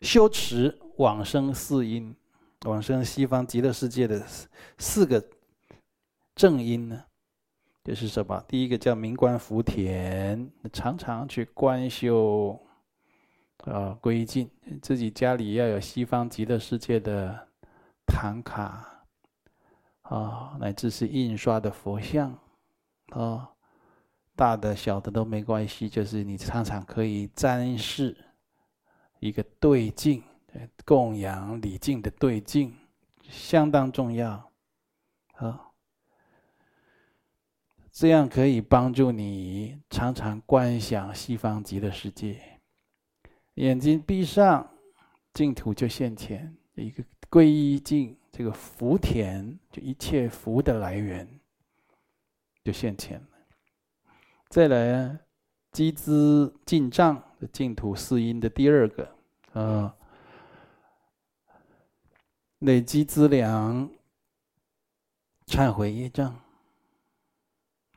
[0.00, 0.76] 修持。
[0.96, 2.16] 往生四因，
[2.64, 4.26] 往生西方极乐世界的
[4.78, 5.22] 四个
[6.34, 7.04] 正因呢，
[7.86, 8.42] 就是什么？
[8.48, 12.60] 第一个叫明观福田，常常去观修
[13.58, 14.50] 啊，归敬
[14.82, 17.48] 自己家里要有西方极乐世界的
[18.04, 19.06] 唐卡
[20.02, 22.36] 啊，乃至是印刷的佛像
[23.10, 23.48] 啊，
[24.34, 28.16] 大的小的都没关系，就是你常常可以瞻视
[29.20, 30.22] 一个对境。
[30.86, 32.74] 供养礼敬的对境
[33.28, 34.50] 相当重要，
[35.34, 35.60] 啊，
[37.98, 42.60] 这样可以帮助你常常观想西方极乐世界。
[43.54, 44.70] 眼睛闭上，
[45.32, 51.26] 净土就现前，一个皈依境，这个福田就一切福的来源
[52.62, 53.28] 就现前了。
[54.50, 55.18] 再来，
[55.72, 59.16] 积资净障的净土四因的第二个，
[59.54, 59.96] 啊。
[62.58, 63.90] 累积资粮，
[65.46, 66.38] 忏悔业障，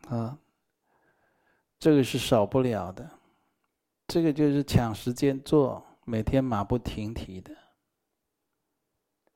[0.09, 0.37] 啊，
[1.79, 3.09] 这个是少不了的。
[4.07, 7.51] 这个就是抢时间做，每天马不停蹄的。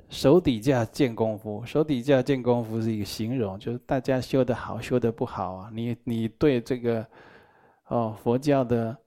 [0.09, 5.69] 手底下见功夫，手底下见功夫是一个形容，就是大家修得好，修得不好啊。
[5.73, 7.07] 你你对这个，
[7.87, 8.97] 哦，佛教的。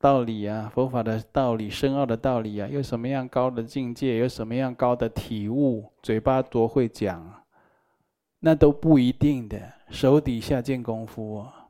[0.00, 7.44] 道理啊，佛法的道理，深奥的道理啊，有什么样高的境界，有什么样高的体悟，嘴巴多会讲，
[8.40, 9.74] 那都不一定的。
[9.90, 11.68] 手底下见功夫啊，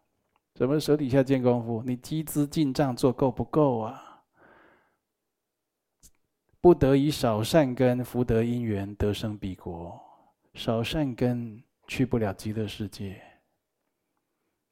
[0.57, 1.83] 什么手底下见功夫？
[1.87, 4.23] 你积资进账做够不够啊？
[6.61, 10.01] 不得以少善根，福德因缘得生彼国。
[10.55, 13.23] 少善根去不了极乐世界，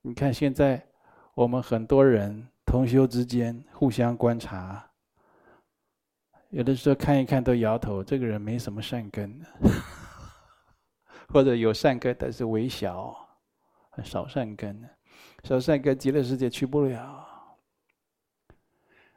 [0.02, 0.84] 你看现在
[1.34, 4.84] 我们很多人同修之间互相观察，
[6.50, 9.40] 有的时候看一看都摇头，这个人没什么善根，
[11.28, 13.14] 或者有善根但是微小，
[13.90, 14.88] 很少善根，
[15.44, 17.24] 少善根极乐世界去不了。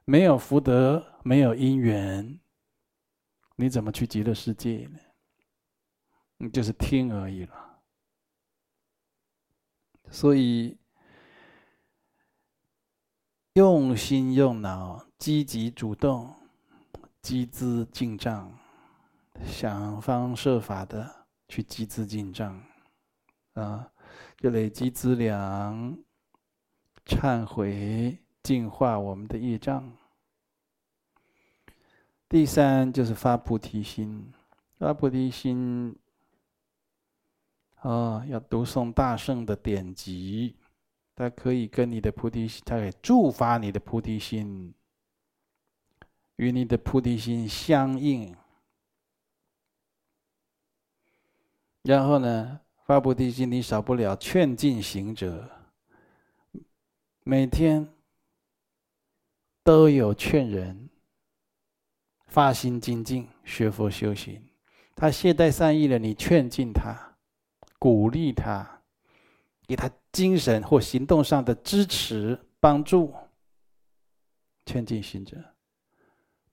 [0.05, 2.39] 没有福德，没有因缘，
[3.55, 4.99] 你怎么去极乐世界呢？
[6.37, 7.81] 你就是听而已了。
[10.09, 10.79] 所以，
[13.53, 16.33] 用心用脑，积极主动，
[17.21, 18.57] 积资进账，
[19.45, 21.18] 想方设法的
[21.49, 22.63] 去积资进账，
[23.53, 23.91] 啊，
[24.37, 25.97] 就累积资粮，
[27.05, 29.91] 忏悔，净化我们的业障。
[32.29, 34.31] 第三就是发菩提心，
[34.77, 35.97] 发菩提心，
[37.77, 40.55] 啊，要读诵大圣的典籍，
[41.15, 44.75] 它可以跟你的菩提心，它可以助发你的菩提心，
[46.35, 48.37] 与你的菩提心相应。
[51.89, 55.49] 然后呢，发菩提心，你少不了劝进行者，
[57.23, 57.87] 每天
[59.63, 60.87] 都有劝人。
[62.27, 64.39] 发心精进，学佛修行，
[64.95, 67.17] 他懈怠善意了，你劝进他，
[67.79, 68.83] 鼓励他，
[69.65, 73.11] 给他精神或行动上的支持帮助。
[74.67, 75.43] 劝进行者，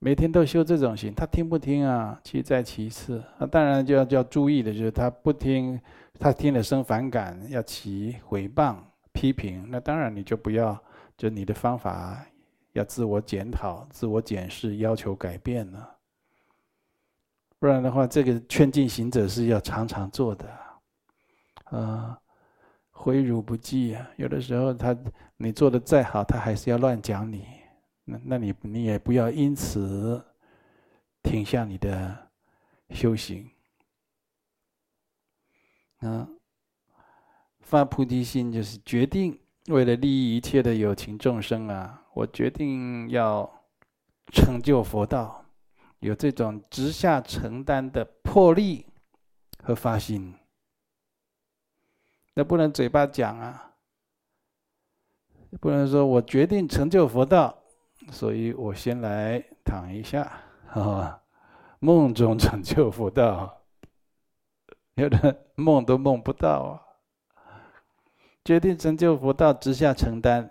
[0.06, 2.16] 每天都修这种行，他听不听啊？
[2.22, 5.80] 其在其次，那当然就要就要注意的就是他不听，
[6.20, 8.76] 他听了生反感，要起诽谤
[9.12, 10.80] 批评，那当然你就不要，
[11.16, 12.24] 就你的方法。
[12.74, 15.96] 要自我检讨、自我检视，要求改变了，
[17.58, 20.48] 不然的话，这个劝进行者是要常常做的，
[21.64, 22.16] 啊，
[22.92, 24.08] 毁辱不计啊！
[24.14, 24.96] 有的时候他
[25.36, 27.44] 你做的再好，他还是要乱讲你，
[28.08, 30.24] 那那你你也不要因此
[31.22, 32.30] 停下你的
[32.90, 33.50] 修行，
[35.98, 36.28] 啊，
[37.60, 42.04] 发菩提心就是决定为了利益一切的有情众生啊。
[42.14, 43.66] 我决定要
[44.32, 45.44] 成就佛道，
[45.98, 48.86] 有这种直下承担的魄力
[49.58, 50.32] 和发心。
[52.34, 53.74] 那不能嘴巴讲啊，
[55.60, 57.64] 不能说我决定成就佛道，
[58.10, 60.22] 所以我先来躺一下，
[60.72, 61.22] 啊，
[61.80, 63.62] 梦中成就佛道，
[64.94, 66.82] 有的梦都梦不到啊。
[68.44, 70.50] 决定成就佛道，之下承担。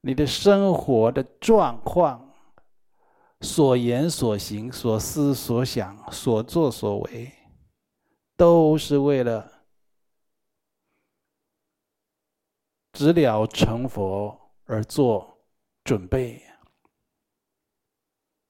[0.00, 2.32] 你的生活的状况，
[3.40, 7.32] 所言所行、所思所想、所作所为，
[8.36, 9.64] 都是为了
[12.92, 15.37] 直了成佛而做
[15.88, 16.42] 准备，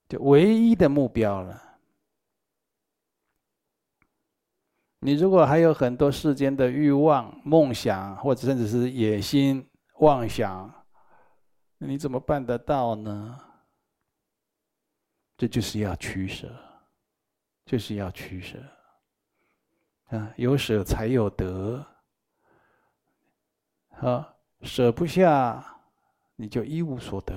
[0.09, 1.79] 就唯一的目标了。
[4.99, 9.65] 你如果还有很多世间的欲望、梦想，或者甚至是野心、
[9.99, 10.85] 妄想，
[11.77, 13.39] 你怎么办得到呢？
[15.37, 16.53] 这就是要取舍，
[17.65, 18.57] 就是要取舍。
[20.07, 21.85] 啊，有舍才有得。
[24.01, 25.78] 啊，舍不下，
[26.41, 27.35] 你就一无所得，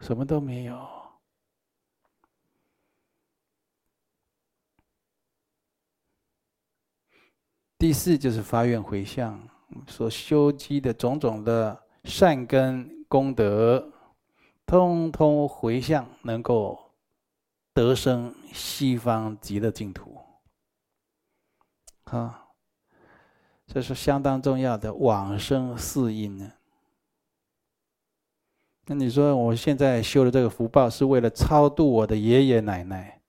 [0.00, 0.84] 什么都没有。
[7.78, 9.40] 第四就是发愿回向，
[9.86, 12.92] 所修积的种种的善根。
[13.08, 13.92] 功德，
[14.66, 16.92] 通通回向，能够
[17.72, 20.18] 得生西方极乐净土。
[22.02, 22.48] 啊，
[23.68, 26.52] 这是相当重要的往生四因呢。
[28.86, 33.20] 那你说，我现在修的这个福报，是为了超度我的爷爷奶奶，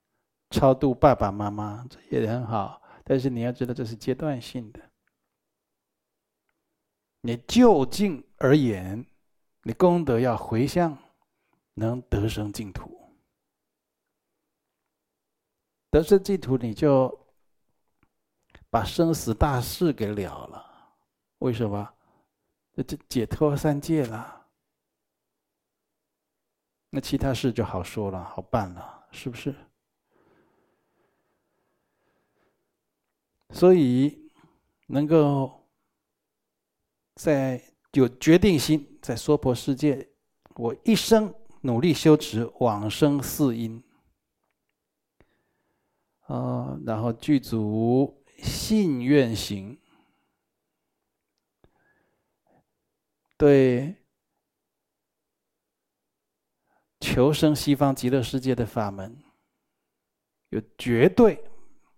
[0.50, 2.80] 超度爸爸妈妈，这也很好。
[3.04, 4.80] 但是你要知道，这是阶段性的。
[7.22, 9.04] 你就近而言。
[9.64, 10.96] 你功德要回向，
[11.74, 12.96] 能得生净土。
[15.90, 17.26] 得生净土，你就
[18.70, 20.64] 把生死大事给了了。
[21.40, 21.86] 为什么？
[22.72, 24.37] 这这解脱三界了，
[26.90, 29.54] 那其他事就好说了，好办了，是不是？
[33.50, 34.30] 所以
[34.86, 35.68] 能够
[37.14, 37.62] 在。
[37.92, 40.10] 有决定心，在娑婆世界，
[40.54, 43.82] 我一生努力修持往生四因，
[46.26, 49.80] 啊，然后具足信愿行，
[53.38, 53.96] 对
[57.00, 59.16] 求生西方极乐世界的法门
[60.50, 61.44] 有绝对、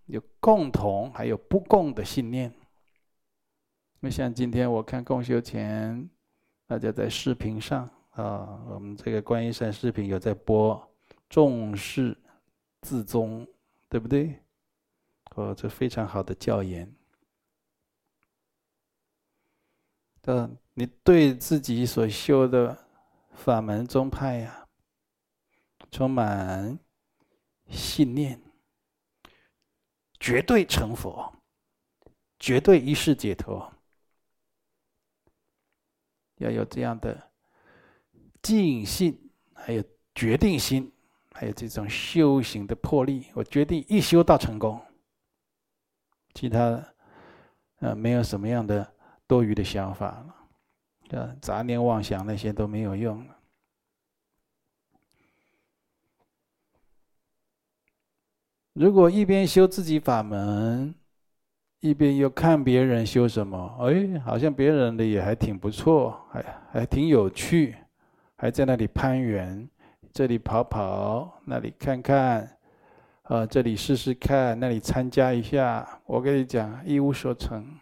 [0.07, 2.53] 有共同，还有不共的信念。
[4.01, 6.09] 那像今天我看共修前，
[6.67, 10.91] 大家在视频上啊，我们这个观音山视频有在播
[11.29, 12.17] “重视
[12.83, 13.47] 自宗”，
[13.89, 14.39] 对不对？
[15.37, 16.93] 哦，这非常好的教研。
[20.25, 22.77] 嗯，你对自己所修的
[23.33, 24.60] 法门宗派呀，
[25.91, 26.79] 充满
[27.69, 28.41] 信念，
[30.19, 31.33] 绝对成佛，
[32.39, 33.73] 绝对一世解脱，
[36.37, 37.31] 要有这样的
[38.43, 39.85] 尽信，还有
[40.15, 40.93] 决定心，
[41.33, 43.27] 还有这种修行的魄力。
[43.35, 44.81] 我决定一修到成功，
[46.35, 46.85] 其他
[47.81, 48.95] 呃没有什么样的。
[49.27, 50.27] 多余的想法
[51.11, 53.40] 了，杂念妄想那些都没有用了。
[58.81, 60.95] 如果一边修自己法门，
[61.81, 67.77] 一边又看别人修什么，哎，好像别人的也还挺不错，还还挺有趣，
[68.37, 69.69] 还在那里攀缘，
[70.15, 72.57] 这里跑跑，那里看看，
[73.25, 75.87] 啊，这里试试看，那里参加一下。
[76.07, 77.79] 我跟你讲，一无所成。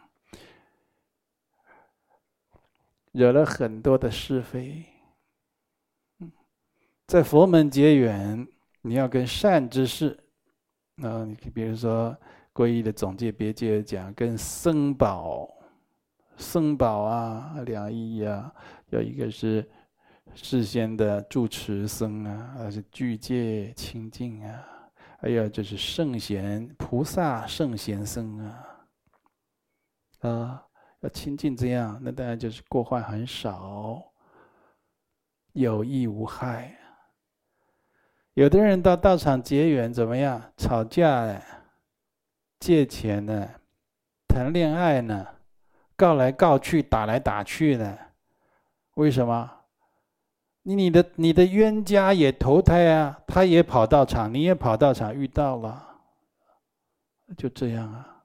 [3.13, 4.85] 惹了很多的是非。
[7.07, 8.49] 在佛门结缘，
[8.83, 10.19] 你要跟善知识，
[11.03, 12.17] 啊，你比如说
[12.53, 15.49] 皈依的总戒别戒讲，跟僧宝、
[16.37, 18.53] 僧宝啊、两义啊，
[18.91, 19.69] 有一个是
[20.35, 24.65] 事先的住持僧啊，还是具戒清净啊，
[25.21, 28.67] 还有就是圣贤菩萨、圣贤僧啊，
[30.21, 30.65] 啊。
[31.01, 34.03] 要亲近这样，那当然就是过患很少，
[35.53, 36.77] 有益无害。
[38.39, 40.41] 有的人到道场结缘怎么样？
[40.57, 41.43] 吵架呢？
[42.61, 43.49] 借钱呢？
[44.29, 45.27] 谈恋爱呢？
[45.97, 47.99] 告来告去，打来打去呢？
[48.95, 49.51] 为什么？
[50.63, 55.85] 你你的你的冤家也投胎啊，他也跑道场，你也跑道场遇到了，
[57.37, 58.23] 就这样啊。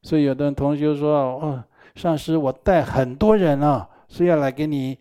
[0.00, 1.64] 所以有的同学说：“哦，
[1.96, 4.98] 上师，我带很多人啊，是要来给你，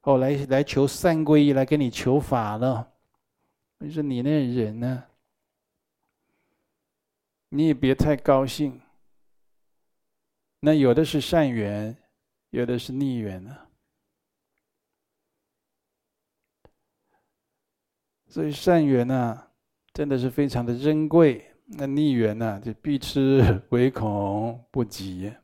[0.00, 2.88] 哦，来来求三皈依，来给你求法了。”
[3.82, 5.04] 你说你那人呢？
[7.48, 8.80] 你也别太高兴。
[10.60, 11.96] 那有的是善缘，
[12.50, 13.58] 有的是逆缘呢。
[18.28, 19.48] 所以善缘呢，
[19.92, 21.52] 真的是非常的珍贵。
[21.66, 25.34] 那逆缘呢，就避之唯恐不及，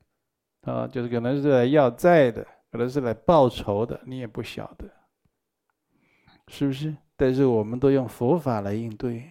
[0.61, 4.89] 啊，就是可能是来要债的，可能是来报仇的，你也不晓得，
[6.47, 6.97] 是不是？
[7.19, 9.29] 但是我们都用佛法来应对，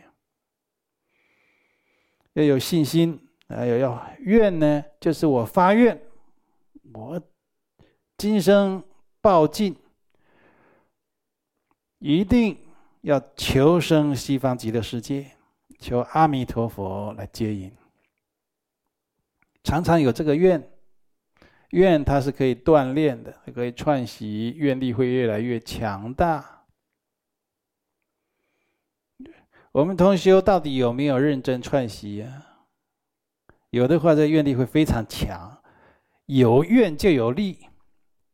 [2.33, 3.17] 要有信心，
[3.47, 5.97] 还有要愿呢，就是我发愿，
[6.93, 7.21] 我
[8.17, 8.83] 今生
[9.21, 9.73] 报尽，
[11.99, 12.57] 一定
[13.03, 15.31] 要求生西方极乐世界。
[15.79, 17.71] 求阿弥陀佛来接引，
[19.63, 20.61] 常常有这个愿，
[21.69, 26.56] 愿它是可以锻炼的，可以串习，愿力会越来越强大。
[29.77, 32.47] 我们同修到底有没有认真串习呀？
[33.69, 35.61] 有的话，这愿力会非常强，
[36.25, 37.59] 有愿就有力，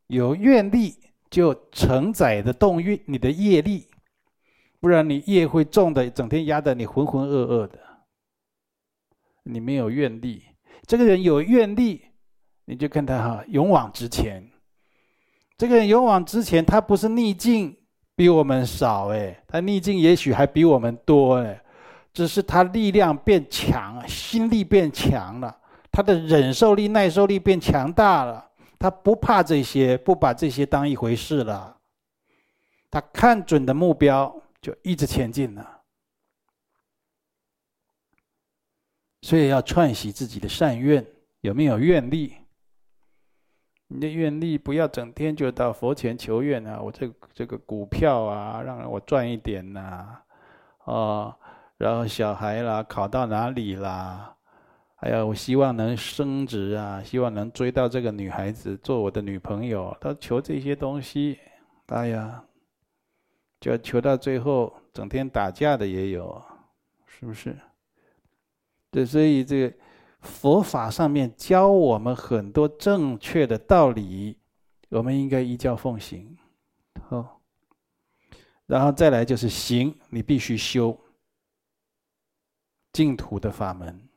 [0.06, 0.94] 有愿力
[1.28, 3.88] 就承载的动运你的业力。
[4.80, 7.78] 不然你业会重的，整天压得你浑浑噩噩的。
[9.42, 10.44] 你没有愿力，
[10.86, 12.06] 这个人有愿力，
[12.64, 14.50] 你就看他哈，勇往直前。
[15.58, 17.83] 这个人勇往直前，他不是逆境
[18.16, 21.62] 比我们少哎，他逆境也许还比我们多哎，
[22.12, 25.56] 只是他力量变强，心力变强了，
[25.90, 31.76] 他的忍受力、耐受力变强大了，他不怕这些，不把这些当一回事了，
[32.90, 34.40] 他看准的目标。
[34.64, 35.82] 就一直前进了，
[39.20, 41.06] 所以要串习自己的善愿，
[41.42, 42.34] 有没有愿力？
[43.94, 46.80] 你的愿力不要整天就到佛前求愿啊！
[46.82, 50.24] 我这这个股票啊，让我赚一点呐，啊，
[50.86, 51.34] 哦，
[51.76, 54.34] 然后小孩啦，考到哪里啦？
[54.96, 61.38] 还有我希望能升职啊，希望能追到这个女孩子做我的女朋友，他求这些东西，
[61.86, 62.42] 哎呀。
[63.60, 66.42] 就求到最后，整天打架的也有，
[67.06, 67.56] 是不是？
[68.90, 69.76] 对，所以这个
[70.24, 74.36] 佛法上面教我们很多正确的道理，
[74.88, 76.36] 我们应该依教奉行，
[77.08, 77.40] 好。
[78.66, 80.98] 然后再来就是行，你必须修
[82.92, 84.08] 净土的法门，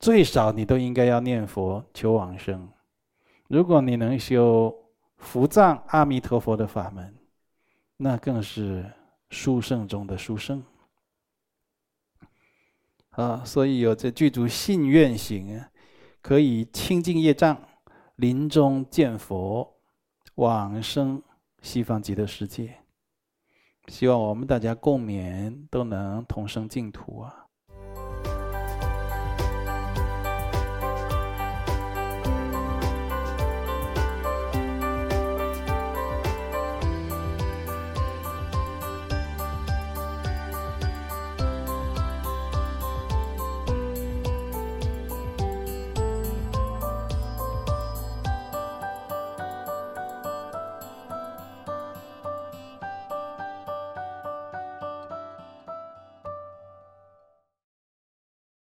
[0.00, 2.68] 最少你都应该要念佛求往生。
[3.48, 4.74] 如果你能修
[5.18, 7.14] 伏藏阿弥陀佛的法门，
[7.98, 8.90] 那更是
[9.28, 10.64] 殊胜中的殊胜。
[13.18, 15.64] 啊，所以有这具足信愿行，
[16.22, 17.60] 可以清净业障，
[18.14, 19.74] 临终见佛，
[20.36, 21.20] 往生
[21.60, 22.76] 西方极乐世界。
[23.88, 27.47] 希望我们大家共勉，都能同生净土啊！